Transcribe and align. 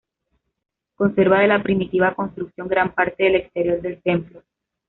Conserva 0.95 1.41
de 1.41 1.47
la 1.47 1.61
primitiva 1.61 2.15
construcción 2.15 2.67
gran 2.67 2.95
parte 2.95 3.25
del 3.25 3.35
exterior 3.35 3.83
del 3.83 4.01
templo. 4.01 4.41